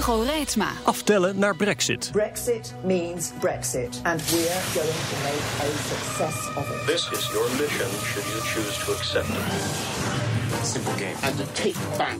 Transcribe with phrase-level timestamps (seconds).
[0.00, 0.72] Hugo Reitsma.
[0.82, 2.08] Aftellen naar Brexit.
[2.12, 6.86] Brexit means Brexit, and we're going to make a success of it.
[6.86, 10.64] This is your mission should you choose to accept it.
[10.64, 11.16] Simple game.
[11.22, 12.18] And to take back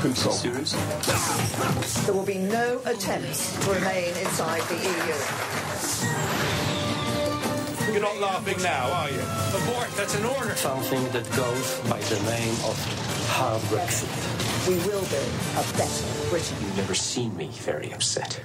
[0.00, 0.34] control.
[0.34, 0.72] Serious?
[2.06, 5.14] There will be no attempts to remain inside the EU.
[7.92, 9.20] You're not laughing now, are you?
[9.60, 10.54] Abort, that's an order.
[10.56, 12.76] Something that goes by the name of
[13.28, 14.29] hard Brexit.
[14.66, 15.22] We will be
[15.56, 16.56] a better Britain.
[16.60, 18.42] You've never seen me very upset.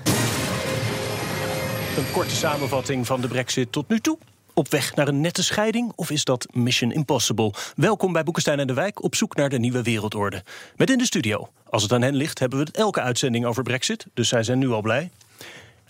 [1.98, 4.17] Een korte samenvatting van de Brexit tot nu toe.
[4.54, 7.54] Op weg naar een nette scheiding of is dat Mission Impossible?
[7.76, 10.44] Welkom bij Boekenstein en de Wijk op zoek naar de nieuwe wereldorde.
[10.76, 13.64] Met in de studio, als het aan hen ligt, hebben we het elke uitzending over
[13.64, 14.06] Brexit.
[14.14, 15.11] Dus zij zijn nu al blij.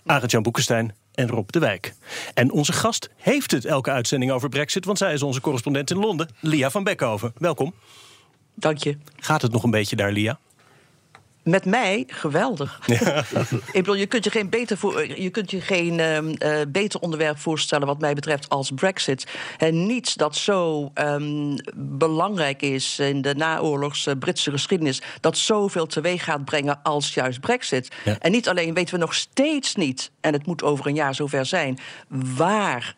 [0.06, 1.94] Arend-Jan Boekenstein en Rob de Wijk.
[2.34, 5.98] En onze gast heeft het elke uitzending over Brexit, want zij is onze correspondent in
[5.98, 7.32] Londen, Lia van Beckhoven.
[7.38, 7.74] Welkom.
[8.56, 8.96] Dank je.
[9.16, 10.38] Gaat het nog een beetje daar, Lia?
[11.42, 12.80] Met mij geweldig.
[12.86, 17.00] Ik bedoel, je kunt je geen beter, voor, je kunt je geen ehm, eh, beter
[17.00, 19.26] onderwerp voorstellen, wat mij betreft, als Brexit.
[19.58, 26.24] En niets dat zo ehm, belangrijk is in de naoorlogse Britse geschiedenis, dat zoveel teweeg
[26.24, 27.88] gaat brengen als juist Brexit.
[28.04, 28.18] Ja.
[28.18, 31.46] En niet alleen weten we nog steeds niet, en het moet over een jaar zover
[31.46, 32.96] zijn, waar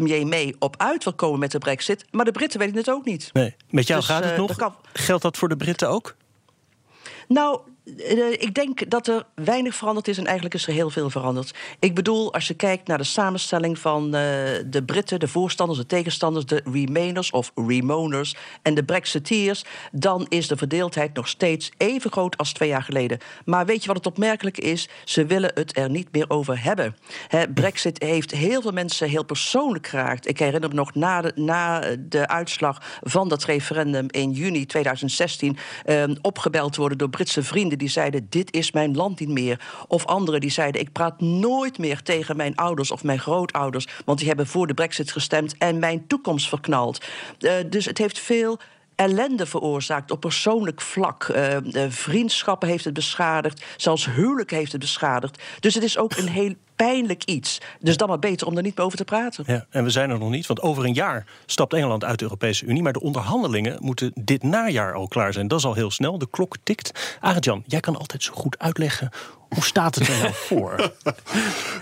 [0.00, 2.04] premier May op uit wil komen met de Brexit.
[2.10, 3.30] Maar de Britten weten het ook niet.
[3.32, 3.54] Nee.
[3.70, 4.48] Met jou Dus, gaat het eh, nog?
[4.48, 6.16] dat kan- Geldt dat voor de Britten ook?
[7.28, 7.60] Nou,
[8.38, 11.54] ik denk dat er weinig veranderd is en eigenlijk is er heel veel veranderd.
[11.78, 14.10] Ik bedoel, als je kijkt naar de samenstelling van eh,
[14.66, 20.48] de Britten, de voorstanders, de tegenstanders, de Remainers of Remoners en de Brexiteers, dan is
[20.48, 23.18] de verdeeldheid nog steeds even groot als twee jaar geleden.
[23.44, 24.88] Maar weet je wat het opmerkelijke is?
[25.04, 26.96] Ze willen het er niet meer over hebben.
[27.54, 30.28] Brexit heeft heel veel mensen heel persoonlijk geraakt.
[30.28, 35.56] Ik herinner me nog na de, na de uitslag van dat referendum in juni 2016
[35.84, 39.84] eh, opgebeld worden door Britse vrienden die zeiden: Dit is mijn land niet meer.
[39.88, 44.18] Of anderen die zeiden: Ik praat nooit meer tegen mijn ouders of mijn grootouders, want
[44.18, 47.04] die hebben voor de Brexit gestemd en mijn toekomst verknald.
[47.38, 48.58] Eh, dus het heeft veel
[48.96, 51.24] ellende veroorzaakt op persoonlijk vlak.
[51.24, 51.56] Eh,
[51.88, 55.42] vriendschappen heeft het beschadigd, zelfs huwelijk heeft het beschadigd.
[55.60, 57.60] Dus het is ook een heel pijnlijk iets.
[57.80, 59.44] Dus dan maar beter om er niet meer over te praten.
[59.46, 62.24] Ja, en we zijn er nog niet, want over een jaar stapt Engeland uit de
[62.24, 62.82] Europese Unie.
[62.82, 65.48] Maar de onderhandelingen moeten dit najaar al klaar zijn.
[65.48, 67.16] Dat is al heel snel, de klok tikt.
[67.20, 69.10] Arend-Jan, jij kan altijd zo goed uitleggen.
[69.54, 70.92] Hoe staat het er nou voor?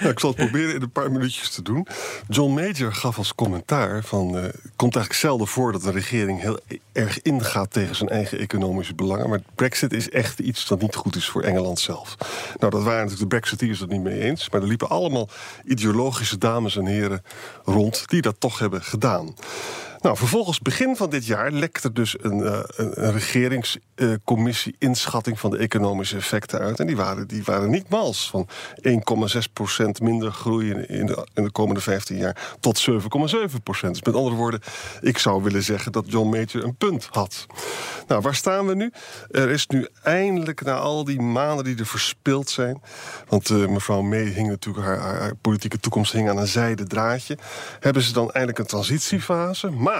[0.00, 1.86] Nou, ik zal het proberen in een paar minuutjes te doen.
[2.28, 4.36] John Major gaf als commentaar van...
[4.36, 6.58] eh, het komt eigenlijk zelden voor dat een regering heel
[6.92, 7.70] erg ingaat...
[7.70, 9.28] tegen zijn eigen economische belangen.
[9.28, 12.16] Maar Brexit is echt iets dat niet goed is voor Engeland zelf.
[12.58, 14.50] Nou, dat waren natuurlijk de Brexiteers het niet mee eens.
[14.50, 15.28] Maar er liepen allemaal
[15.64, 17.24] ideologische dames en heren
[17.64, 18.08] rond...
[18.08, 19.34] die dat toch hebben gedaan.
[20.02, 25.50] Nou, vervolgens begin van dit jaar lekte dus een, eh, een, een regeringscommissie inschatting van
[25.50, 26.80] de economische effecten uit.
[26.80, 28.30] En die waren, die waren niet mals.
[28.30, 28.48] Van
[28.82, 32.96] 1,6% minder groei in, de, in de komende 15 jaar tot 7,7%.
[33.64, 34.60] Dus met andere woorden,
[35.00, 37.46] ik zou willen zeggen dat John Major een punt had.
[38.06, 38.92] Nou, waar staan we nu?
[39.30, 42.80] Er is nu eindelijk, na al die maanden die er verspild zijn.
[43.28, 47.38] Want eh, mevrouw May hing natuurlijk, haar, haar, politieke toekomst hing aan een zijden draadje.
[47.80, 49.70] Hebben ze dan eindelijk een transitiefase.
[49.70, 49.91] Maar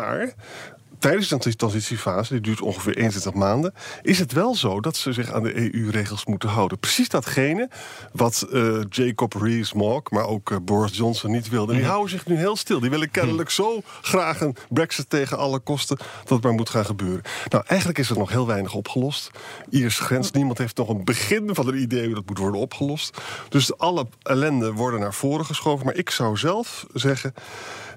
[1.03, 5.32] tijdens de transitiefase, die duurt ongeveer 21 maanden, is het wel zo dat ze zich
[5.32, 6.78] aan de EU-regels moeten houden.
[6.78, 7.69] Precies datgene
[8.12, 11.76] wat eh, Jacob Rees-Mogg, maar ook eh, Boris Johnson niet wilden.
[11.76, 12.81] Die houden zich nu heel stil.
[12.81, 16.84] Die willen kennelijk zo graag een Brexit tegen alle kosten dat het maar moet gaan
[16.84, 17.22] gebeuren.
[17.48, 19.31] Nou, eigenlijk is er nog heel weinig opgelost.
[19.70, 23.20] Ierse grens, niemand heeft nog een begin van een idee hoe dat moet worden opgelost.
[23.48, 25.87] Dus alle ellende worden naar voren geschoven.
[25.87, 27.34] Maar ik zou zelf zeggen.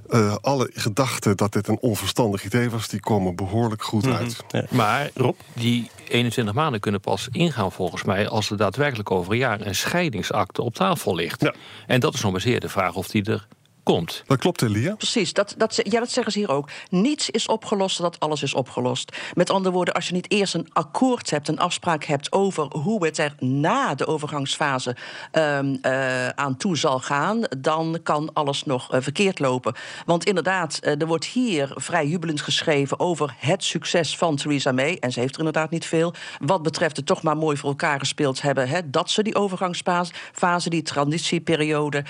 [0.10, 4.44] Eh, alle gedachten dat dit een onverstandig idee was, die komen behoorlijk goed uit.
[4.70, 8.28] Maar Rob, die 21 maanden kunnen pas ingaan volgens mij...
[8.28, 11.42] als er daadwerkelijk over een jaar een scheidingsakte op tafel ligt.
[11.42, 11.54] Ja.
[11.88, 13.48] En dat is nog maar zeer de vraag of die er
[13.86, 14.24] komt.
[14.28, 14.96] Dat klopt, Elia.
[14.96, 16.70] Precies, dat, dat, ja, dat zeggen ze hier ook.
[16.90, 19.18] Niets is opgelost dat alles is opgelost.
[19.34, 23.06] Met andere woorden, als je niet eerst een akkoord hebt, een afspraak hebt over hoe
[23.06, 24.96] het er na de overgangsfase
[25.32, 29.76] um, uh, aan toe zal gaan, dan kan alles nog uh, verkeerd lopen.
[30.06, 34.98] Want inderdaad, uh, er wordt hier vrij jubelend geschreven over het succes van Theresa May.
[35.00, 36.14] En ze heeft er inderdaad niet veel.
[36.40, 40.70] Wat betreft het toch maar mooi voor elkaar gespeeld hebben, hè, dat ze die overgangsfase,
[40.70, 42.04] die transitieperiode,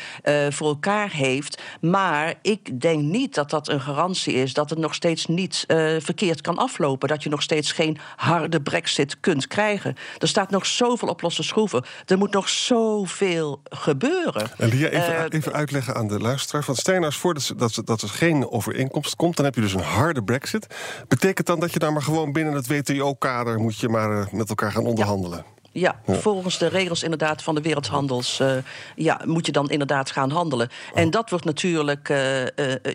[0.50, 1.63] voor elkaar heeft.
[1.81, 5.95] Maar ik denk niet dat dat een garantie is dat het nog steeds niet uh,
[6.00, 7.07] verkeerd kan aflopen.
[7.07, 9.95] Dat je nog steeds geen harde brexit kunt krijgen.
[10.17, 11.83] Er staat nog zoveel op losse schroeven.
[12.06, 14.51] Er moet nog zoveel gebeuren.
[14.57, 16.63] En Lia, even, uh, even uitleggen aan de luisteraar.
[16.63, 19.35] Van stel nou eens voor dat, dat, er geen overeenkomst komt.
[19.35, 20.67] Dan heb je dus een harde brexit.
[21.07, 23.59] Betekent dan dat je dan maar gewoon binnen het WTO-kader...
[23.59, 25.38] moet je maar uh, met elkaar gaan onderhandelen?
[25.38, 25.64] Ja.
[25.77, 28.51] Ja, ja, volgens de regels inderdaad van de wereldhandels uh,
[28.95, 30.69] ja, moet je dan inderdaad gaan handelen.
[30.94, 31.00] Oh.
[31.00, 32.48] En dat wordt natuurlijk uh, uh,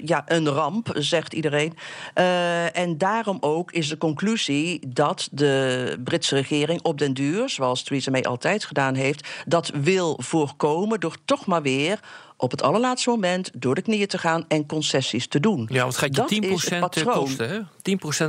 [0.04, 1.76] ja, een ramp, zegt iedereen.
[2.72, 8.10] en daarom ook is de conclusie dat de Britse regering op den duur, zoals Theresa
[8.10, 12.00] May altijd gedaan heeft, dat wil voorkomen door toch maar weer
[12.40, 15.68] op het allerlaatste moment door de knieën te gaan en concessies te doen.
[15.72, 17.48] Ja, want het gaat je 10% kosten.
[17.48, 17.58] Hè?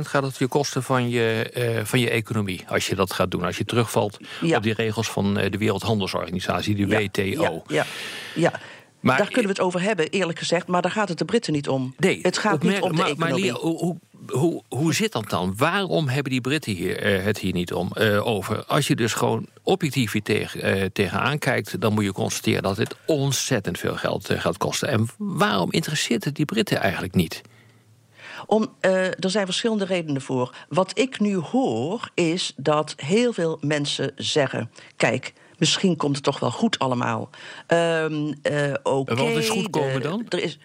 [0.00, 3.44] gaat het je kosten van je, uh, van je economie als je dat gaat doen.
[3.44, 4.56] Als je terugvalt ja.
[4.56, 7.62] op die regels van de Wereldhandelsorganisatie, de WTO.
[7.66, 7.86] Ja, ja,
[8.34, 8.52] ja.
[9.02, 10.66] Maar, daar kunnen we het over hebben, eerlijk gezegd.
[10.66, 11.94] Maar daar gaat het de Britten niet om.
[11.98, 13.52] Nee, het gaat niet om de maar, economie.
[13.52, 15.54] Maar hoe, hoe, hoe zit dat dan?
[15.56, 18.64] Waarom hebben die Britten hier, uh, het hier niet om, uh, over?
[18.64, 21.80] Als je dus gewoon objectief hier tegen, uh, tegenaan kijkt...
[21.80, 24.88] dan moet je constateren dat dit ontzettend veel geld gaat kosten.
[24.88, 27.40] En waarom interesseert het die Britten eigenlijk niet?
[28.46, 30.54] Om, uh, er zijn verschillende redenen voor.
[30.68, 34.70] Wat ik nu hoor is dat heel veel mensen zeggen...
[34.96, 35.32] kijk,
[35.62, 37.30] misschien komt het toch wel goed allemaal.
[37.68, 39.12] Um, uh, Oké.
[39.12, 40.26] Okay, Wat is goed komen dan?
[40.28, 40.58] Er is,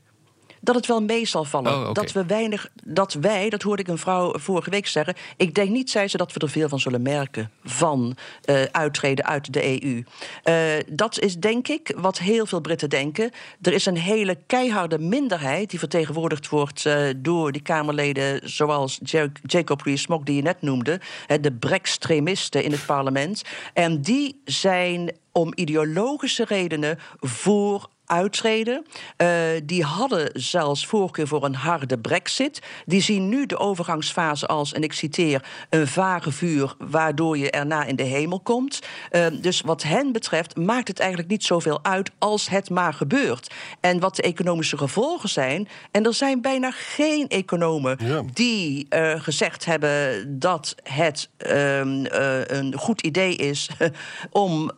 [0.61, 1.73] dat het wel mee zal vallen.
[1.73, 1.93] Oh, okay.
[1.93, 5.15] Dat we weinig, dat wij, dat hoorde ik een vrouw vorige week zeggen.
[5.37, 8.15] Ik denk niet, zei ze, dat we er veel van zullen merken van
[8.45, 10.03] uh, uittreden uit de EU.
[10.43, 13.31] Uh, dat is denk ik wat heel veel Britten denken.
[13.61, 18.99] Er is een hele keiharde minderheid die vertegenwoordigd wordt uh, door die Kamerleden zoals
[19.41, 21.01] Jacob Rees-Mogg, die je net noemde,
[21.41, 23.41] de brextremisten in het parlement.
[23.73, 28.85] En die zijn om ideologische redenen voor uittreden.
[29.17, 29.29] Uh,
[29.63, 32.61] die hadden zelfs voorkeur voor een harde brexit.
[32.85, 37.83] Die zien nu de overgangsfase als, en ik citeer, een vage vuur waardoor je erna
[37.83, 38.79] in de hemel komt.
[39.11, 43.53] Uh, dus wat hen betreft maakt het eigenlijk niet zoveel uit als het maar gebeurt.
[43.79, 48.23] En wat de economische gevolgen zijn, en er zijn bijna geen economen ja.
[48.33, 53.69] die uh, gezegd hebben dat het een goed idee is
[54.29, 54.71] om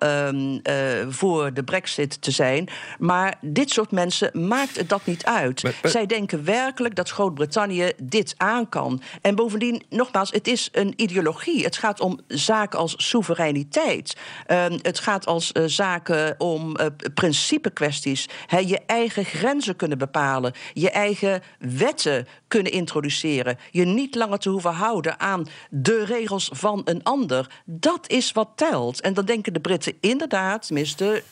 [1.10, 2.70] voor de brexit te zijn.
[3.00, 5.64] Maar maar dit soort mensen maakt het dat niet uit.
[5.64, 5.92] Maar, maar...
[5.92, 9.02] Zij denken werkelijk dat Groot-Brittannië dit aan kan.
[9.22, 11.64] En bovendien, nogmaals, het is een ideologie.
[11.64, 14.18] Het gaat om zaken als soevereiniteit.
[14.48, 18.30] Uh, het gaat als uh, zaken om uh, principekwesties.
[18.46, 20.54] He, je eigen grenzen kunnen bepalen.
[20.74, 23.58] Je eigen wetten kunnen introduceren.
[23.72, 27.62] Je niet langer te hoeven houden aan de regels van een ander.
[27.66, 29.02] Dat is wat telt.
[29.02, 31.24] En dan denken de Britten inderdaad, tenminste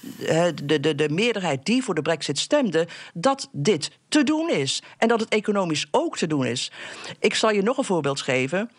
[0.64, 4.84] de, de, de meerderheid die voor de brexit stemde, dat dit te doen is.
[4.98, 6.72] En dat het economisch ook te doen is.
[7.20, 8.70] Ik zal je nog een voorbeeld geven.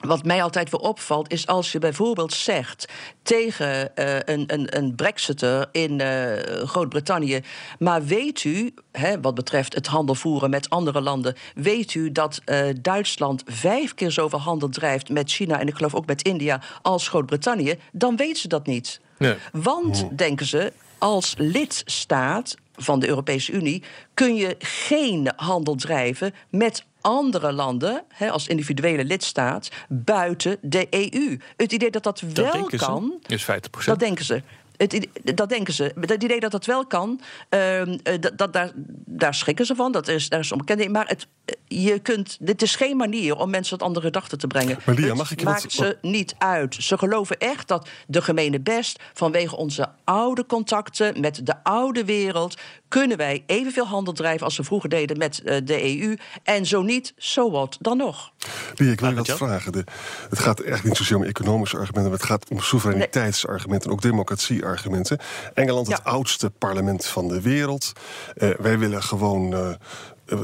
[0.00, 2.88] Wat mij altijd weer opvalt, is als je bijvoorbeeld zegt
[3.22, 6.32] tegen uh, een, een, een Brexiter in uh,
[6.64, 7.40] Groot-Brittannië.
[7.78, 12.40] Maar weet u, hè, wat betreft het handel voeren met andere landen, weet u dat
[12.46, 16.62] uh, Duitsland vijf keer zoveel handel drijft met China en ik geloof ook met India
[16.82, 17.78] als Groot-Brittannië?
[17.92, 19.00] Dan weten ze dat niet.
[19.18, 19.34] Nee.
[19.52, 23.82] Want, denken ze, als lidstaat van de Europese Unie
[24.14, 31.38] kun je geen handel drijven met andere landen, als individuele lidstaat, buiten de EU.
[31.56, 33.18] Het idee dat dat, dat wel kan.
[33.26, 33.84] Is 50%.
[33.84, 34.42] Dat denken ze.
[34.76, 35.92] Het, dat denken ze.
[36.00, 37.20] Het idee dat dat wel kan,
[37.50, 37.82] uh,
[38.20, 38.72] dat, dat, daar,
[39.18, 39.92] daar schrikken ze van.
[39.92, 40.88] Dat is, daar is onbekend.
[40.88, 41.26] Maar het,
[41.66, 44.78] je kunt, dit is geen manier om mensen tot andere gedachten te brengen.
[44.86, 45.72] Maar Lia, mag ik maakt wat...
[45.72, 46.74] ze niet uit.
[46.74, 52.56] Ze geloven echt dat de gemene best, vanwege onze oude contacten met de oude wereld,
[52.88, 56.16] kunnen wij evenveel handel drijven als we vroeger deden met uh, de EU.
[56.42, 58.32] En zo niet, zo so wat dan nog.
[58.74, 59.72] Lia, ik wil je wat vragen.
[59.72, 59.84] De,
[60.30, 64.02] het gaat echt niet zozeer om economische argumenten, maar het gaat om soevereiniteitsargumenten en ook
[64.02, 65.18] democratie argumenten.
[65.54, 65.94] Engeland, ja.
[65.94, 67.92] het oudste parlement van de wereld.
[68.36, 69.74] Uh, wij willen gewoon eh,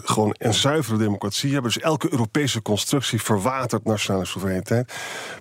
[0.05, 1.73] gewoon een zuivere democratie hebben.
[1.73, 4.93] Dus elke Europese constructie verwatert nationale soevereiniteit.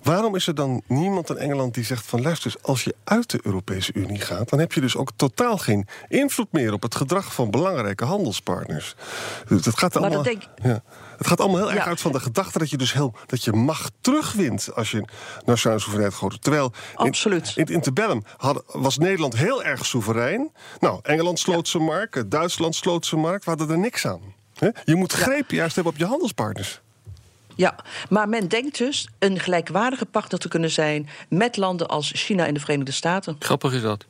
[0.04, 3.30] Waarom is er dan niemand in Engeland die zegt van luister eens, als je uit
[3.30, 6.96] de Europese Unie gaat, dan heb je dus ook totaal geen invloed meer op het
[6.96, 8.96] gedrag van belangrijke handelspartners.
[9.48, 10.24] Dus dat gaat Maar allemaal.
[10.24, 10.84] dat denk- ja.
[11.18, 11.86] Het gaat allemaal heel erg Ja.
[11.90, 15.04] uit van de gedachte dat je dus heel dat je macht terugwint als je
[15.46, 16.42] nationale soevereiniteit groot.
[16.42, 17.52] Terwijl in- Absoluut.
[17.56, 20.52] in het interbellum had, was Nederland heel erg soeverein.
[20.80, 23.44] Nou, Engeland sloot zijn markt, eh, Duitsland sloot zijn markt.
[23.44, 24.33] We hadden er niks aan.
[24.86, 26.82] Je moet greep juist hebben op je handelspartners.
[27.56, 27.76] Ja,
[28.10, 32.54] maar men denkt dus een gelijkwaardige partner te kunnen zijn met landen als China en
[32.54, 33.36] de Verenigde Staten.
[33.40, 34.06] Grappig is dat.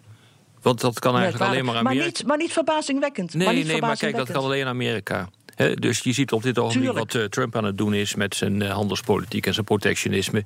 [0.62, 2.06] Want dat kan eigenlijk alleen maar maar, Amerika.
[2.06, 3.34] niet, maar niet verbazingwekkend.
[3.34, 5.30] Nee, maar niet nee, maar kijk, dat kan alleen Amerika.
[5.56, 7.12] Hè, dus je ziet op dit ogenblik Tuurlijk.
[7.12, 10.44] wat eh, Trump aan het doen is met zijn eh, handelspolitiek en zijn protectionisme.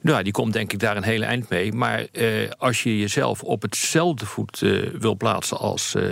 [0.00, 1.72] Nou, die komt denk ik daar een hele eind mee.
[1.72, 6.02] Maar eh, als je jezelf op hetzelfde voet eh, wil plaatsen als, eh,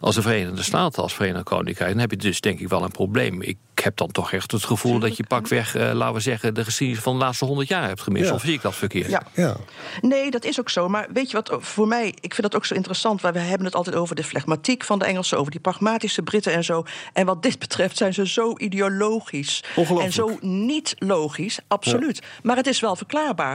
[0.00, 2.90] als de Verenigde Staten, als Verenigd Koninkrijk, dan heb je dus denk ik wel een
[2.90, 3.42] probleem.
[3.42, 6.64] Ik heb dan toch echt het gevoel dat je pakweg, eh, laten we zeggen, de
[6.64, 8.28] geschiedenis van de laatste honderd jaar hebt gemist.
[8.28, 8.34] Ja.
[8.34, 9.10] Of zie ik dat verkeerd?
[9.10, 9.22] Ja.
[9.34, 9.56] Ja.
[10.00, 10.88] Nee, dat is ook zo.
[10.88, 13.20] Maar weet je wat, voor mij, ik vind dat ook zo interessant.
[13.20, 16.52] Want we hebben het altijd over de flegmatiek van de Engelsen, over die pragmatische Britten
[16.52, 16.84] en zo.
[17.12, 19.64] En wat dit betreft zijn ze zo ideologisch.
[19.76, 20.06] Ongelooflijk.
[20.06, 22.22] En zo niet logisch, absoluut.
[22.42, 22.96] Maar het is wel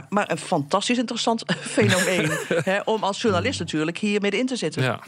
[0.09, 2.31] Maar een fantastisch interessant fenomeen.
[2.69, 4.83] hè, om als journalist natuurlijk hier middenin te zitten.
[4.83, 4.99] Ja.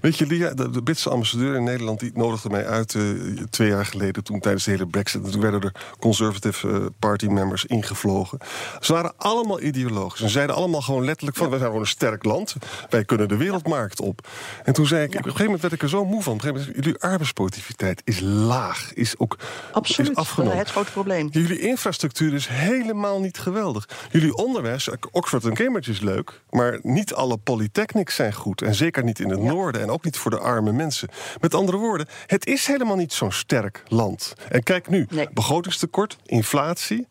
[0.00, 3.02] Weet je, Lia, de, de Britse ambassadeur in Nederland die nodigde mij uit eh,
[3.50, 5.24] twee jaar geleden, toen tijdens de hele Brexit.
[5.24, 8.38] En toen werden er Conservative eh, Party members ingevlogen.
[8.80, 10.20] Ze waren allemaal ideologisch.
[10.20, 12.54] En zeiden allemaal gewoon letterlijk van: wij zijn gewoon een sterk land.
[12.90, 14.28] Wij kunnen de wereldmarkt op.
[14.64, 16.32] En toen zei ik, op een gegeven moment werd ik er zo moe van.
[16.32, 19.38] Op een gegeven moment, jullie arbeidsproductiviteit is laag, is ook
[19.72, 20.58] Absoluut, is afgenomen.
[20.58, 21.28] het grote probleem.
[21.30, 23.88] Jullie infrastructuur is helemaal niet geweldig.
[24.14, 28.62] Jullie onderwijs, Oxford en Cambridge is leuk, maar niet alle polytechnics zijn goed.
[28.62, 31.08] En zeker niet in het noorden en ook niet voor de arme mensen.
[31.40, 34.34] Met andere woorden, het is helemaal niet zo'n sterk land.
[34.48, 35.28] En kijk nu, Nee.
[35.32, 37.06] begrotingstekort, inflatie.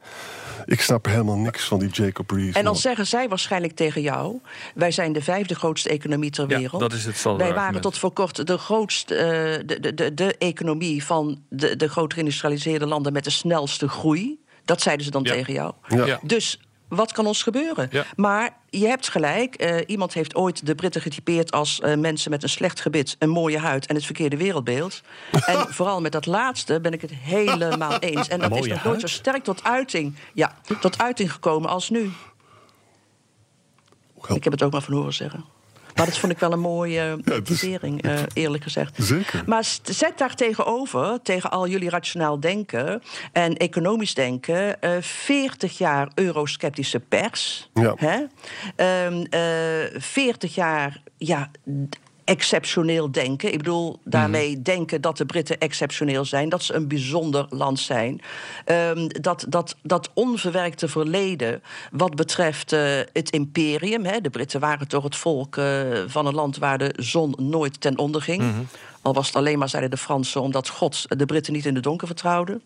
[0.66, 2.46] Ik snap helemaal niks van die Jacob Rees.
[2.46, 2.76] En dan man.
[2.76, 4.40] zeggen zij waarschijnlijk tegen jou:
[4.76, 6.82] wij zijn de vijfde grootste economie ter Ja, wereld.
[6.82, 7.84] dat is het standaard Wij waren argument.
[7.84, 12.14] tot voor kort de grootste, eh, de, de, de, de economie van de, de groot
[12.14, 14.40] geïndustrialiseerde landen met de snelste groei.
[14.66, 15.32] Dat zeiden ze dan Ja.
[15.34, 15.74] tegen jou.
[15.88, 16.06] Ja.
[16.06, 16.20] Ja.
[16.24, 16.60] Dus
[16.96, 17.88] wat kan ons gebeuren?
[17.92, 18.06] Ja.
[18.16, 19.56] Maar je hebt gelijk.
[19.56, 23.30] eh, iemand heeft ooit de Britten getypeerd als eh, mensen met een slecht gebit, een
[23.30, 25.02] mooie huid en het verkeerde wereldbeeld.
[25.46, 28.28] en vooral met dat laatste ben ik het helemaal eens.
[28.28, 32.12] En dat is nog nooit zo sterk tot uiting, ja, tot uiting gekomen als nu.
[34.28, 35.46] Ik heb het ook maar van horen zeggen.
[35.96, 38.96] Maar dat vond ik wel een mooie uh, typering, eh, eerlijk gezegd.
[38.98, 39.44] Zeker.
[39.46, 46.12] Maar zet daar tegenover, tegen al jullie rationaal denken en economisch denken, eh 40 jaar
[46.16, 47.70] eurosceptische pers.
[47.74, 47.94] Ja.
[47.98, 48.24] Hè?
[48.76, 51.52] Ehm, eh, 40 jaar ja,
[52.24, 53.52] exceptioneel denken.
[53.52, 58.22] Ik bedoel, daarmee denken dat de Britten exceptioneel zijn, dat ze een bijzonder land zijn.
[58.66, 62.82] Ehm, dat, dat, dat onverwerkte verleden wat betreft eh,
[63.14, 64.06] het imperium.
[64.06, 65.66] Hè, de Britten waren toch het volk eh,
[66.08, 68.44] van een land waar de zon nooit ten onder ging.
[69.04, 71.80] Al was het alleen maar, zeiden de Fransen, omdat God de Britten niet in de
[71.80, 72.62] donker vertrouwde.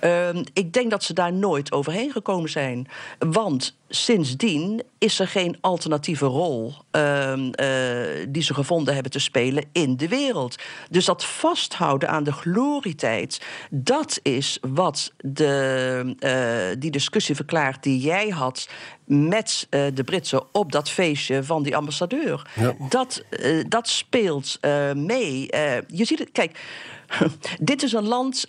[0.00, 2.88] Ehm, ik denk dat ze daar nooit overheen gekomen zijn.
[3.18, 9.64] Want sindsdien is er geen alternatieve rol ehm, eh, die ze gevonden hebben te spelen
[9.72, 10.56] in de wereld.
[10.90, 13.40] Dus dat vasthouden aan de glorietijd,
[13.70, 18.68] dat is wat de, eh, die discussie verklaart die jij had
[19.04, 22.50] met eh, de Britsen op dat feestje van die ambassadeur.
[22.54, 22.74] Ja.
[22.88, 23.24] Dat,
[23.68, 24.58] dat speelt
[24.94, 25.46] mee.
[25.86, 26.60] Je ziet het, kijk,
[27.60, 28.44] dit is een land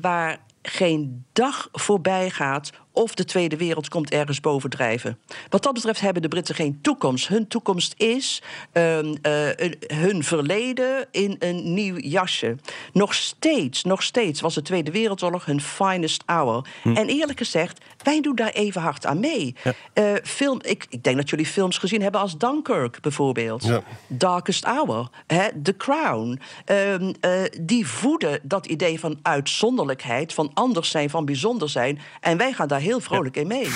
[0.00, 5.18] waar geen dag voorbij gaat of de Tweede Wereld komt ergens bovendrijven.
[5.48, 7.28] Wat dat betreft hebben de Britten geen toekomst.
[7.28, 8.42] Hun toekomst is
[8.72, 9.32] ehm, eh,
[9.86, 12.56] hun verleden in een nieuw jasje.
[12.92, 16.64] Nog steeds, nog steeds was de Tweede Wereldoorlog hun finest hour.
[16.84, 19.54] En eerlijk gezegd, wij doen daar even hard aan mee.
[19.92, 23.64] Eh, film, ik, ik denk dat jullie films gezien hebben als Dunkirk bijvoorbeeld.
[23.64, 23.82] Ja.
[24.06, 26.40] Darkest Hour, hè, The Crown.
[26.64, 31.98] Ehm, eh, die voeden dat idee van uitzonderlijkheid, van anders zijn, van bijzonder zijn.
[32.20, 33.68] En wij gaan daar heel vrolijk in mee.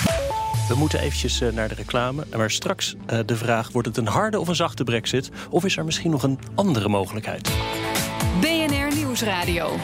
[0.69, 2.25] We moeten eventjes eh, naar de reclame.
[2.37, 5.31] Maar straks eh, de vraag: wordt het een harde of een zachte brexit?
[5.51, 7.51] Of is er misschien nog een andere mogelijkheid?
[8.41, 9.77] BNR Nieuwsradio.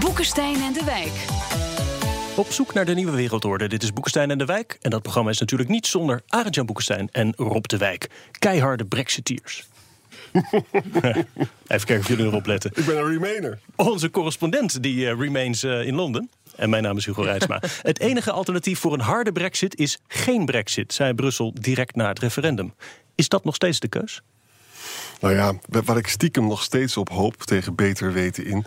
[0.00, 1.26] Boekenstein en de Wijk.
[2.36, 3.68] Op zoek naar de nieuwe wereldorde.
[3.68, 4.78] Dit is Boekenstein en de Wijk.
[4.80, 8.10] En dat programma is natuurlijk niet zonder Arend-Jan Boekenstein en Rob de Wijk.
[8.38, 9.66] Keiharde brexiteers.
[11.66, 12.70] Even kijken of jullie erop letten.
[12.74, 13.58] Ik ben een remainer.
[13.76, 16.30] Onze correspondent die eh, remains eh, in Londen.
[16.56, 17.62] En mijn naam is Hugo Reitsma.
[17.82, 22.18] Het enige alternatief voor een harde brexit is geen brexit, zei Brussel direct na het
[22.18, 22.74] referendum.
[23.14, 24.22] Is dat nog steeds de keus?
[25.20, 28.64] Nou ja, wa- waar ik stiekem nog steeds op hoop, tegen beter weten in...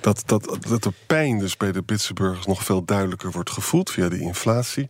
[0.00, 3.90] dat, dat, dat de pijn dus bij de Britse burgers nog veel duidelijker wordt gevoeld...
[3.90, 4.86] via die inflatie.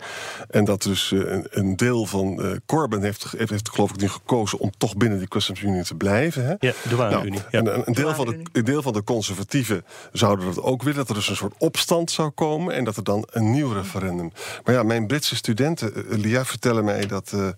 [0.51, 2.43] En dat dus eh, een, een deel van...
[2.43, 5.83] eh Corbyn heeft, heeft, heeft geloof ik nu gekozen om toch binnen die customs union
[5.83, 6.47] te blijven.
[6.47, 6.55] Hè?
[6.59, 7.59] Ja, douane-unie, ja.
[7.59, 10.99] En een, deel van de, een deel van de conservatieven zouden dat ook willen...
[10.99, 12.75] dat er dus een soort opstand zou komen...
[12.75, 14.33] en dat er dan een nieuw referendum...
[14.65, 17.33] Maar ja, mijn Britse studenten, eh, Lia, vertellen mij dat...
[17.33, 17.49] eh,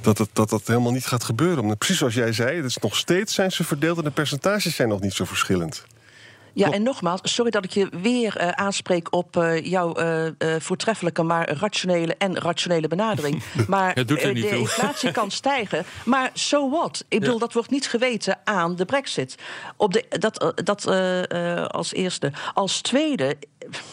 [0.00, 1.78] dat, het, dat dat helemaal niet gaat gebeuren.
[1.78, 3.98] Precies zoals jij zei, het is nog steeds zijn ze verdeeld...
[3.98, 5.84] en de percentages zijn nog niet zo verschillend.
[6.54, 10.32] Ja, en nogmaals, sorry dat ik je weer eh, aanspreek op eh, jouw eh, eh,
[10.60, 13.42] voortreffelijke, maar rationele en rationele benadering.
[13.68, 15.84] Maar Het doet niet de inflatie kan stijgen.
[16.04, 17.04] Maar so what?
[17.08, 19.34] Ik bedoel, dat wordt niet geweten aan de brexit.
[19.76, 22.32] Op de, dat dat eh, eh, als eerste.
[22.54, 23.36] Als tweede,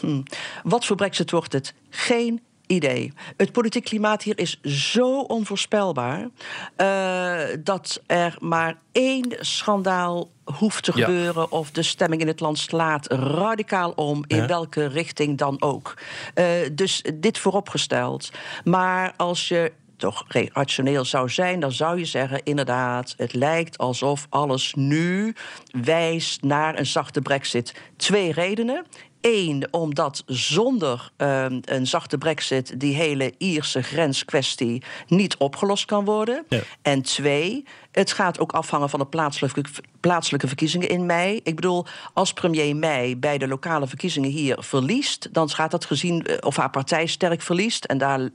[0.00, 0.22] hm,
[0.62, 1.74] wat voor brexit wordt het?
[1.90, 2.40] Geen
[2.72, 3.12] idee.
[3.36, 6.28] Het politiek klimaat hier is zo onvoorspelbaar
[6.76, 11.04] eh, dat er maar één schandaal hoeft te Ja.
[11.04, 14.46] gebeuren of de stemming in het land slaat radicaal om in Ja.
[14.46, 15.94] welke richting dan ook.
[16.34, 18.30] Eh, dus dit vooropgesteld.
[18.64, 24.26] Maar als je toch rationeel zou zijn, dan zou je zeggen: inderdaad, het lijkt alsof
[24.30, 25.34] alles nu
[25.82, 27.74] wijst naar een zachte brexit.
[27.96, 28.86] Twee redenen.
[29.22, 36.44] Eén, omdat zonder ehm, een zachte brexit die hele Ierse grenskwestie niet opgelost kan worden.
[36.48, 36.60] Ja.
[36.82, 39.62] En twee, het gaat ook afhangen van de plaatselijke,
[40.00, 41.40] plaatselijke verkiezingen in mei.
[41.42, 46.26] Ik bedoel, als premier Mei bij de lokale verkiezingen hier verliest, dan gaat dat gezien
[46.26, 47.84] eh, of haar partij sterk verliest.
[47.84, 48.28] En daar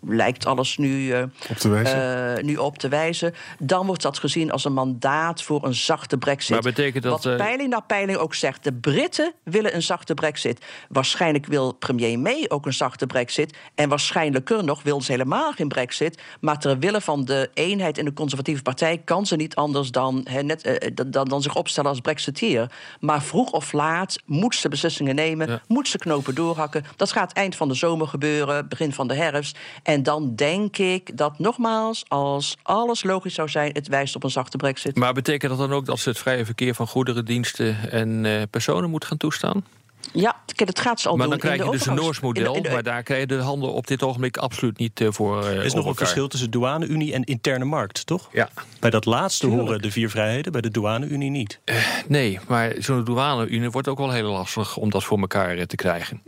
[0.00, 2.36] lijkt alles nu, eh, Op te wijzen.
[2.36, 3.34] eh, nu op te wijzen.
[3.58, 6.50] Dan wordt dat gezien als een mandaat voor een zachte brexit.
[6.50, 8.64] Maar betekent dat, Wat peiling na peiling ook zegt.
[8.64, 10.64] De Britten willen een zachte brexit.
[10.88, 13.56] Waarschijnlijk wil premier May ook een zachte brexit.
[13.74, 16.22] En waarschijnlijker nog wil ze helemaal geen brexit.
[16.40, 18.99] Maar ter wille van de eenheid in de conservatieve partij...
[19.04, 22.70] kan ze niet anders dan, net, eh, dan, dan, dan zich opstellen als brexiteer.
[23.00, 25.48] Maar vroeg of laat moet ze beslissingen nemen.
[25.48, 25.60] Ja.
[25.68, 26.84] Moet ze knopen doorhakken.
[26.96, 29.58] Dat gaat eind van de zomer gebeuren, begin van de herfst.
[29.82, 33.72] En dan denk ik dat nogmaals, als alles logisch zou zijn...
[33.72, 34.96] het wijst op een zachte brexit.
[34.96, 38.42] Maar betekent dat dan ook dat ze het vrije verkeer van goederen, diensten en eh,
[38.50, 39.64] personen moet gaan toestaan?
[40.12, 41.38] Ja, kijk, dat gaat ze al maar doen.
[41.38, 43.26] dan krijg je dus een Noors in de- model, in de- maar daar krijg je
[43.26, 45.42] de handen op dit ogenblik absoluut niet eh, voor.
[45.44, 48.28] eh, Er is nog een verschil tussen douane-unie en interne markt, toch?
[48.32, 48.48] Ja.
[48.80, 49.62] Bij dat laatste Tuurlijk.
[49.68, 51.60] horen de vier vrijheden, bij de douane-unie niet.
[52.08, 55.76] Nee, maar zo'n douane-unie wordt ook wel heel lastig om dat voor elkaar eh, te
[55.76, 56.22] krijgen.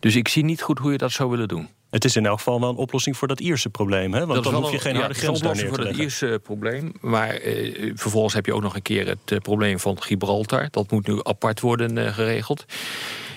[0.00, 1.68] Dus ik zie niet goed hoe je dat zou willen doen.
[1.92, 4.12] Het is in elk geval wel een oplossing voor dat Ierse probleem.
[4.12, 4.26] Hè?
[4.26, 6.02] Want dat dan hoef je geen een- harde ja, grens te oplossing voor leggen.
[6.04, 6.92] het Ierse probleem.
[7.00, 10.68] Maar eh, vervolgens heb je ook nog een keer het eh, probleem van Gibraltar.
[10.70, 12.64] Dat moet nu apart worden eh, geregeld.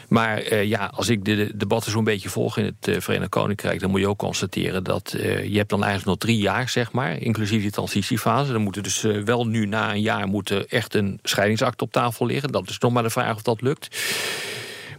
[0.09, 3.79] Maar ja, als ik de, de debatten zo'n beetje volg in het Verenigd Koninkrijk...
[3.79, 7.21] dan moet je ook constateren dat je hebt dan eigenlijk nog drie jaar, zeg maar...
[7.21, 8.51] inclusief die transitiefase.
[8.51, 11.91] Dan moet er dus wel nu na een jaar moet er echt een scheidingsakte op
[11.91, 12.51] tafel liggen.
[12.51, 13.97] Dat is nog maar de vraag of dat lukt.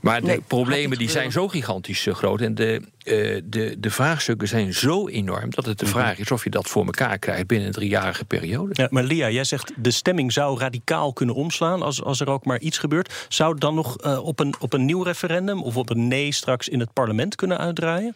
[0.06, 2.40] Maar de Nee, problemen die zijn zo gigantisch eh, groot.
[2.40, 6.44] En de, eh, de, de vraagstukken zijn zo enorm dat het de vraag is of
[6.44, 8.70] je dat voor elkaar krijgt binnen een driejarige periode.
[8.72, 12.44] Ja, maar Lia, jij zegt de stemming zou radicaal kunnen omslaan als, als er ook
[12.44, 13.26] maar iets gebeurt.
[13.28, 16.32] Zou het dan nog eh, op, een, op een nieuw referendum of op een nee
[16.32, 18.14] straks in het parlement kunnen uitdraaien?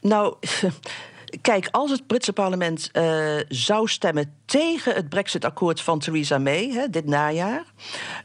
[0.00, 0.34] Nou,
[1.40, 6.90] kijk, als het Britse parlement eh, zou stemmen tegen het Brexit-akkoord van Theresa May hè,
[6.90, 7.64] dit najaar,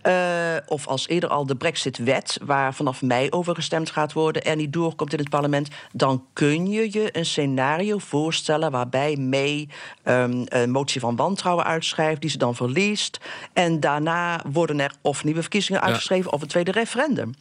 [0.02, 0.14] eh,
[0.68, 4.74] of als eerder al de Brexit-wet, waar vanaf mei over gestemd gaat worden, er niet
[4.74, 9.70] doorkomt in het parlement, dan kun je je een scenario voorstellen waarbij May
[10.04, 13.20] ehm, een motie van wantrouwen uitschrijft, die ze dan verliest,
[13.54, 17.34] en daarna worden er of nieuwe verkiezingen uitgeschreven of een tweede referendum.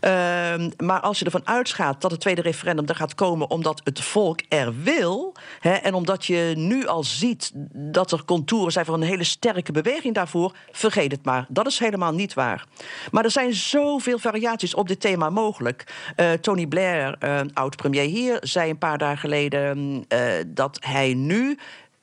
[0.00, 4.00] Ehm, maar als je ervan uitgaat dat het tweede referendum er gaat komen omdat het
[4.00, 5.34] volk er wil.
[5.60, 9.72] Hè, en omdat je nu al ziet dat er contouren zijn voor een hele sterke
[9.72, 10.54] beweging daarvoor.
[10.70, 11.46] Vergeet het maar.
[11.48, 12.64] Dat is helemaal niet waar.
[13.10, 15.84] Maar er zijn zoveel variaties op dit thema mogelijk.
[16.16, 21.58] Eh, Tony Blair, eh, oud-premier hier, zei een paar dagen geleden eh, dat hij nu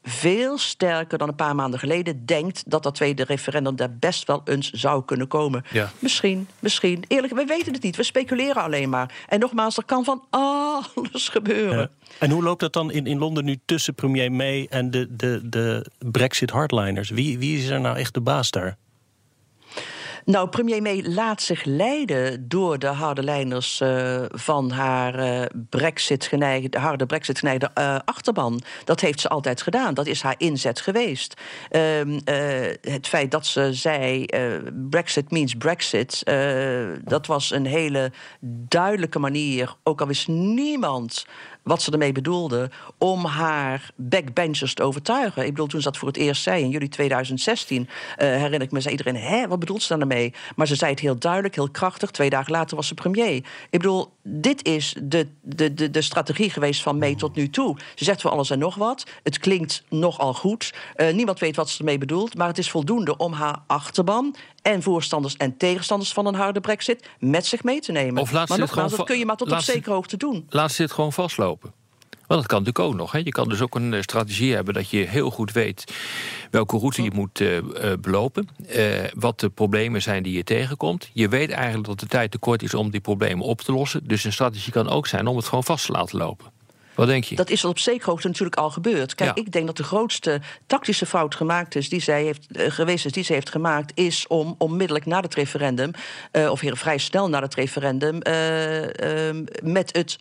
[0.06, 4.42] veel sterker dan een paar maanden geleden denkt dat dat tweede referendum daar best wel
[4.46, 5.64] eens zou kunnen komen.
[5.72, 5.92] Ja.
[6.00, 7.04] Misschien, misschien.
[7.08, 7.96] Eerlijk, we weten het niet.
[7.96, 9.14] We speculeren alleen maar.
[9.28, 11.78] En nogmaals, er kan van alles gebeuren.
[11.78, 11.90] Ja.
[12.20, 15.40] En hoe loopt dat dan in, in Londen nu tussen premier May en de, de,
[15.44, 17.10] de Brexit-hardliners?
[17.10, 18.78] Wie, wie is er nou echt de baas daar?
[20.26, 26.80] Nou, premier May laat zich leiden door de harde lijners eh, van haar eh, brexit-geneigde,
[26.80, 28.62] harde brexit-geneigde eh, achterban.
[28.84, 29.94] Dat heeft ze altijd gedaan.
[29.94, 31.42] Dat is haar inzet geweest.
[31.70, 32.36] Ehm, eh,
[32.82, 34.26] het feit dat ze zei
[34.90, 36.24] Brexit means Brexit,
[37.04, 38.12] dat was een hele
[38.68, 39.76] duidelijke manier.
[39.84, 41.26] Ook al wist niemand
[41.66, 45.44] wat ze ermee bedoelde om haar backbenchers te overtuigen.
[45.44, 48.72] Ik bedoel, toen ze dat voor het eerst zei in juli 2016, eh, herinner ik
[48.72, 50.08] me, zei iedereen: hè, wat bedoelt ze dan?
[50.56, 52.12] Maar ze zei het heel duidelijk, heel krachtig.
[52.12, 53.36] Twee dagen later was ze premier.
[53.36, 57.78] Ik bedoel, dit is de, de, de, de strategie geweest van May tot nu toe.
[57.96, 59.04] Ze zegt voor alles en nog wat.
[59.24, 60.74] Het klinkt nogal goed.
[60.96, 64.82] Eh, niemand weet wat ze ermee bedoelt, maar het is voldoende om haar achterban en
[64.82, 68.22] voorstanders en tegenstanders van een harde brexit met zich mee te nemen.
[68.22, 70.18] Of laat ze maar het nogmaals, gewoon dat kun je maar tot op zekere hoogte
[70.18, 70.46] doen.
[70.50, 71.74] Laat ze dit gewoon vastlopen.
[72.28, 73.12] Want dat kan natuurlijk ook nog.
[73.12, 73.18] Hè.
[73.18, 75.94] Je kan dus ook een eh, strategie hebben dat je heel goed weet
[76.52, 77.58] welke route je moet eh,
[78.00, 78.48] belopen.
[79.14, 81.10] wat de problemen zijn die je tegenkomt.
[81.14, 84.08] Je weet eigenlijk dat de tijd te kort is om die problemen op te lossen.
[84.08, 86.54] Dus een strategie kan ook zijn om het gewoon vast te laten lopen.
[86.96, 87.36] Wat denk je?
[87.36, 89.16] Dat is op zekere hoogte natuurlijk al gebeurd.
[89.16, 89.44] Kijk, Ja.
[89.44, 93.24] ik denk dat de grootste tactische fout gemaakt is, die zij heeft, geweest is, die
[93.24, 95.92] ze heeft gemaakt, is om onmiddellijk na het referendum,
[96.50, 100.18] of heel vrij snel na het referendum, eh, eh, met het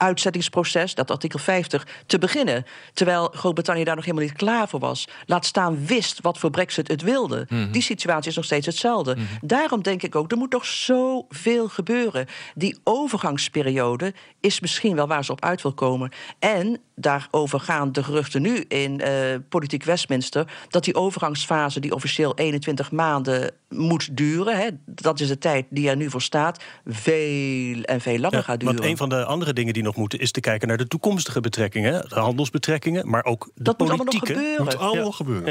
[0.00, 2.64] uitzettingsproces, dat artikel 50, te beginnen.
[2.92, 5.08] Terwijl Groot-Brittannië daar nog helemaal niet klaar voor was.
[5.26, 7.46] Laat staan wist wat voor Brexit het wilde.
[7.70, 9.16] Die situatie is nog steeds hetzelfde.
[9.40, 12.26] Daarom denk ik ook, er moet nog zoveel gebeuren.
[12.54, 16.12] Die overgangsperiode is misschien wel waar ze op uit wil komen.
[16.38, 19.12] En daarover gaan de geruchten nu in eh,
[19.48, 20.52] politiek Westminster...
[20.68, 24.56] dat die overgangsfase, die officieel 21 maanden moet duren...
[24.58, 28.42] Hè, dat is de tijd die er nu voor staat, veel en veel langer Ja,
[28.42, 28.74] gaat duren.
[28.74, 31.40] want een van de andere dingen die nog moeten is te kijken naar de toekomstige
[31.40, 34.40] betrekkingen, hè, de handelsbetrekkingen, maar ook de Dat moet allemaal nog politieke.
[34.40, 34.64] gebeuren.
[34.64, 35.12] Moet allemaal Ja.
[35.12, 35.46] gebeuren.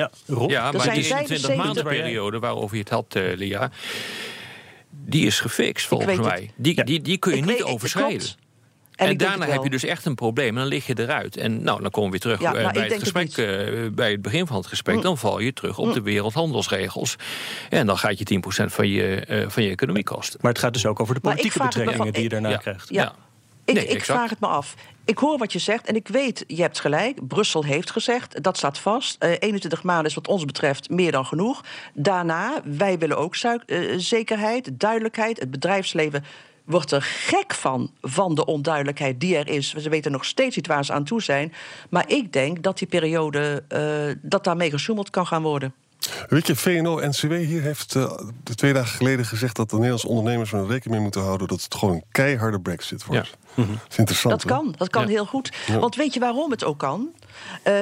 [0.49, 3.71] Ja, maar zijn die 75 21 maanden periode waarover je het had, eh Lia...
[5.05, 6.27] die is gefixt volgens weet het.
[6.27, 6.51] mij.
[6.55, 6.84] Die, Ja.
[6.84, 8.27] die, die kun je Ik niet weet- overschrijden.
[9.07, 10.47] En, daarna heb je dus echt een probleem.
[10.47, 11.38] En dan lig je eruit.
[11.38, 13.45] En nou, dan komen we weer terug Ja, eh, maar bij het gesprek, eh,
[13.91, 15.01] bij het begin van het gesprek.
[15.01, 17.15] Dan val je terug op de wereldhandelsregels.
[17.69, 20.39] En dan gaat je 10% van je, eh, van je economie kosten.
[20.41, 22.57] Maar het gaat dus ook over de politieke betrekkingen van- die je daarna Ja.
[22.57, 22.89] krijgt.
[22.89, 23.01] Ja.
[23.01, 23.15] Ja.
[23.65, 24.75] Ik, Nee, ik vraag het me af.
[25.05, 27.27] Ik hoor wat je zegt en ik weet, je hebt gelijk.
[27.27, 29.15] Brussel heeft gezegd, dat staat vast.
[29.19, 31.63] Eh 21 maanden is wat ons betreft meer dan genoeg.
[31.93, 33.35] Daarna, wij willen ook
[33.97, 35.39] zekerheid, duidelijkheid.
[35.39, 36.23] Het bedrijfsleven
[36.69, 39.73] wordt er gek van, van de onduidelijkheid die er is.
[39.73, 41.53] Ze weten nog steeds niet waar ze aan toe zijn.
[41.89, 45.73] Maar ik denk dat die periode, eh, dat daarmee gesjoemeld kan gaan worden.
[46.27, 47.93] Weet je, VNO-NCW hier heeft
[48.43, 49.55] de twee dagen geleden gezegd...
[49.55, 51.47] dat de Nederlandse ondernemers er rekening mee moeten houden...
[51.47, 53.38] dat het gewoon een keiharde brexit wordt.
[53.55, 54.49] Dat is interessant, Dat hè?
[54.58, 55.08] kan, dat kan Ja.
[55.08, 55.51] heel goed.
[55.79, 57.10] Want weet je waarom het ook kan?
[57.63, 57.73] Eh,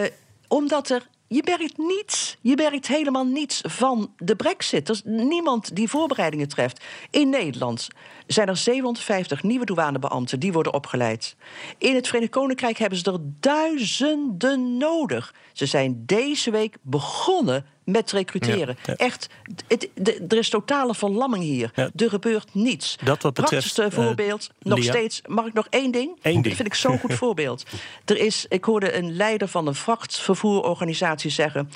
[0.47, 1.07] omdat er.
[1.27, 2.37] Je merkt niets.
[2.41, 4.89] Je merkt helemaal niets van de brexit.
[4.89, 6.83] Er is niemand die voorbereidingen treft.
[7.11, 7.87] In Nederland
[8.27, 11.35] zijn er 750 nieuwe douanebeambten die worden opgeleid.
[11.77, 15.33] In het Verenigd Koninkrijk hebben ze er duizenden nodig.
[15.53, 18.77] Ze zijn deze week begonnen met recruteren.
[18.85, 18.95] Ja.
[18.95, 19.29] Echt,
[19.67, 21.71] het, de- er is totale verlamming hier.
[21.75, 21.89] Ja.
[21.95, 22.95] Er gebeurt niets.
[22.95, 24.91] Dat wat betreft, Praktischste eh, voorbeeld, nog Lia?
[24.91, 25.21] steeds.
[25.25, 26.17] Mag ik nog één ding?
[26.21, 26.55] Eén Dat ding.
[26.55, 27.63] vind ik zo'n goed voorbeeld.
[28.05, 31.69] Er is, ik hoorde een leider van een vrachtvervoerorganisatie zeggen.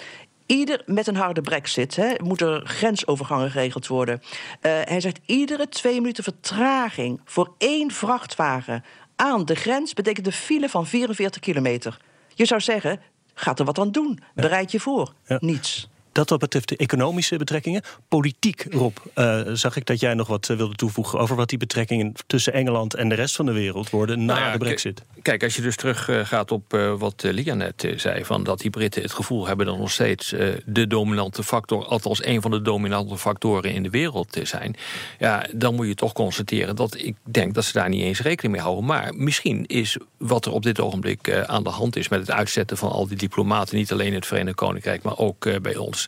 [0.45, 4.21] Ieder met een harde brexit hè, moet er grensovergangen geregeld worden.
[4.61, 8.83] Eh, hij zegt iedere twee minuten vertraging voor één vrachtwagen
[9.15, 11.97] aan de grens betekent een file van 44 kilometer.
[12.33, 12.99] Je zou zeggen,
[13.33, 14.19] gaat er wat aan doen.
[14.35, 15.13] Bereid je voor.
[15.27, 15.37] Ja.
[15.41, 15.89] Niets.
[16.11, 17.81] Dat wat betreft de economische betrekkingen.
[18.07, 21.19] Politiek, Rob, eh, zag ik dat jij nog wat eh, wilde toevoegen...
[21.19, 24.25] over wat die betrekkingen tussen Engeland en de rest van de wereld worden...
[24.25, 25.03] na Nou ja, de brexit.
[25.21, 28.25] Kijk, als je dus terug eh, op wat Lia net zei...
[28.25, 30.29] Van dat die Britten het gevoel hebben dat nog steeds
[30.65, 31.85] de dominante factor...
[31.85, 34.75] althans een van de dominante factoren in de wereld te zijn...
[35.19, 38.53] ja, dan moet je toch constateren dat ik denk dat ze daar niet eens rekening
[38.53, 38.85] mee houden.
[38.85, 42.09] Maar misschien is wat er op dit ogenblik aan de hand is...
[42.09, 43.77] met het uitzetten van al die diplomaten...
[43.77, 46.00] niet alleen in het Verenigd Koninkrijk, maar ook bij ons...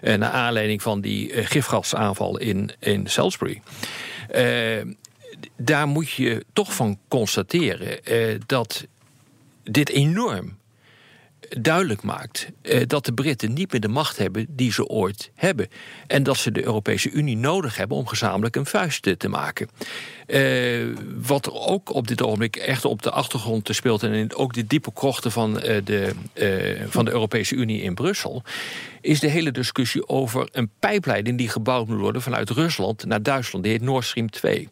[0.00, 3.62] eh, naar aanleiding van die eh, gifgasaanval in, in Salisbury...
[4.28, 4.82] Eh,
[5.56, 8.00] daar moet je toch van constateren
[8.46, 8.86] dat
[9.62, 10.58] dit enorm
[11.48, 15.68] duidelijk maakt eh, dat de Britten niet meer de macht hebben die ze ooit hebben.
[16.06, 19.68] En dat ze de Europese Unie nodig hebben om gezamenlijk een vuist te- maken.
[20.26, 24.02] Eh, wat ook op dit ogenblik echt op de achtergrond speelt...
[24.02, 26.12] en in ook de diepe krochten van, eh, de,
[26.88, 28.42] van de Europese Unie in Brussel...
[29.00, 32.22] is de hele discussie over een pijpleiding die gebouwd moet worden...
[32.22, 34.68] vanuit Rusland naar Duitsland, die heet Nord Stream 2.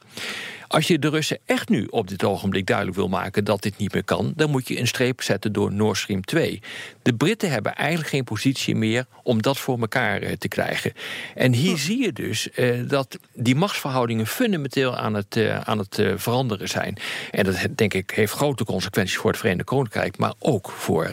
[0.68, 3.92] Als je de Russen echt nu op dit ogenblik duidelijk wil maken dat dit niet
[3.92, 6.62] meer kan, dan moet je een streep zetten door Nord Stream 2.
[7.02, 10.92] De Britten hebben eigenlijk geen positie meer om dat voor elkaar eh, te krijgen.
[11.34, 16.02] En hier zie je dus eh, dat die machtsverhoudingen fundamenteel aan het, eh, aan het
[16.16, 16.96] veranderen zijn.
[17.30, 21.04] En dat denk ik heeft grote consequenties voor het Verenigd Koninkrijk, maar ook voor.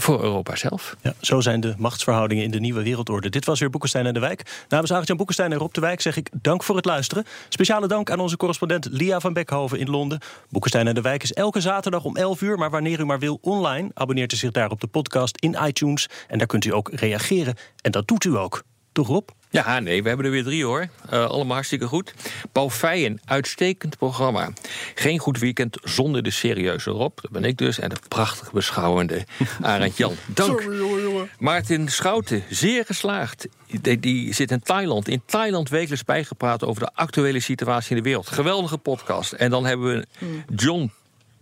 [0.00, 0.96] Voor Europa zelf.
[1.02, 3.28] Ja, zo zijn de machtsverhoudingen in de nieuwe wereldorde.
[3.28, 4.64] Dit was weer Boekenstein en de Wijk.
[4.68, 7.24] Namens Arjan Boekenstein en Rob de Wijk zeg ik dank voor het luisteren.
[7.48, 10.20] Speciale dank aan onze correspondent Lia van Beckhoven in Londen.
[10.48, 13.38] Boekenstein en de Wijk is elke zaterdag om 11 uur, maar wanneer u maar wil
[13.40, 13.90] online.
[13.94, 16.08] Abonneert u zich daar op de podcast in iTunes.
[16.28, 17.54] En daar kunt u ook reageren.
[17.80, 18.62] En dat doet u ook.
[18.98, 19.28] Toch Rob?
[19.50, 20.88] Ja, nee, we hebben er weer drie hoor.
[21.12, 22.14] Uh, allemaal hartstikke goed.
[22.52, 24.50] Paul Feijen, uitstekend programma.
[24.94, 27.78] Geen goed weekend zonder de serieuze Rob, dat ben ik dus...
[27.78, 29.24] en de prachtig beschouwende
[29.62, 30.14] Arend Jan.
[30.26, 30.60] Dank.
[30.60, 31.30] Sorry, jongen, jongen.
[31.38, 33.46] Maarten Schouten, zeer geslaagd.
[33.80, 35.08] Die, die, zit in Thailand.
[35.08, 38.28] In Thailand wekelijks bijgepraat over de actuele situatie in de wereld.
[38.28, 39.32] Geweldige podcast.
[39.32, 40.06] En dan hebben we
[40.54, 40.92] John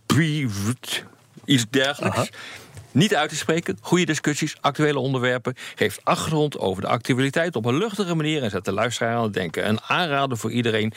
[0.07, 1.05] Privet,
[1.45, 2.19] iets dergelijks...
[2.19, 2.29] Aha.
[2.97, 5.55] Niet uit te spreken, goede discussies, actuele onderwerpen.
[5.75, 9.33] Geeft achtergrond over de actualiteit op een luchtige manier en zet de luisteraar aan het
[9.33, 9.69] denken.
[9.69, 10.93] Een aanrader voor iedereen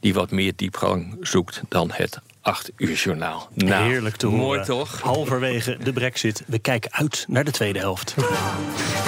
[0.00, 3.48] die wat meer diepgang zoekt dan het 8 uur journaal.
[3.54, 4.44] Nou, Heerlijk te horen.
[4.44, 5.00] Mooi toch?
[5.00, 6.42] Halverwege de brexit.
[6.46, 8.14] We kijken uit naar de tweede helft.